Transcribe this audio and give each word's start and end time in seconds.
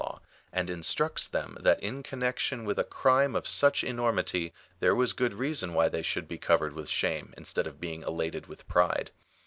43 0.01 0.01
a 0.01 0.07
mother 0.07 0.23
in 0.23 0.31
law, 0.31 0.31
and 0.61 0.69
instructs 0.71 1.27
tliem 1.29 1.61
that 1.61 1.83
in 1.83 2.01
connexion 2.01 2.65
with 2.65 2.79
a 2.79 2.83
crime 2.83 3.35
of 3.35 3.45
such 3.47 3.83
enormity, 3.83 4.51
there 4.79 4.95
was 4.95 5.13
good 5.13 5.35
reason 5.35 5.75
why 5.75 5.89
they 5.89 6.01
should 6.01 6.27
be 6.27 6.39
covered 6.39 6.73
with 6.73 6.89
shame, 6.89 7.35
instead 7.37 7.67
of 7.67 7.79
being 7.79 8.01
elated 8.01 8.47
with 8.47 8.67
pride. 8.67 9.11